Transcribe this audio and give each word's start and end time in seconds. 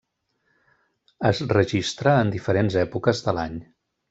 Es 1.31 1.41
registra 1.51 2.15
en 2.25 2.33
diferents 2.37 2.79
èpoques 2.89 3.23
de 3.29 3.37
l'any. 3.41 3.63